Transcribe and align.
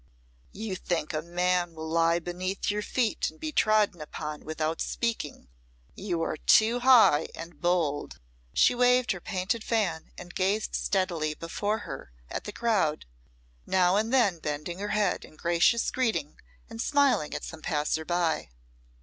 "You 0.51 0.75
think 0.75 1.13
a 1.13 1.21
man 1.21 1.75
will 1.75 1.87
lie 1.87 2.17
beneath 2.17 2.71
your 2.71 2.81
feet 2.81 3.29
and 3.29 3.39
be 3.39 3.51
trodden 3.51 4.01
upon 4.01 4.43
without 4.43 4.81
speaking. 4.81 5.47
You 5.93 6.23
are 6.23 6.37
too 6.37 6.79
high 6.79 7.27
and 7.35 7.61
bold." 7.61 8.19
She 8.51 8.73
waved 8.73 9.11
her 9.11 9.21
painted 9.21 9.63
fan, 9.63 10.09
and 10.17 10.33
gazed 10.33 10.73
steadily 10.73 11.35
before 11.35 11.81
her 11.85 12.13
at 12.31 12.45
the 12.45 12.51
crowd, 12.51 13.05
now 13.67 13.95
and 13.95 14.11
then 14.11 14.39
bending 14.39 14.79
her 14.79 14.87
head 14.89 15.23
in 15.23 15.35
gracious 15.35 15.91
greeting 15.91 16.39
and 16.67 16.81
smiling 16.81 17.35
at 17.35 17.43
some 17.43 17.61
passer 17.61 18.03
by. 18.03 18.49